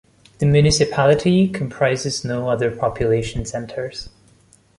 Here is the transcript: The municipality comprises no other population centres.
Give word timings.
The 0.39 0.47
municipality 0.47 1.47
comprises 1.47 2.25
no 2.25 2.49
other 2.49 2.75
population 2.75 3.45
centres. 3.45 4.09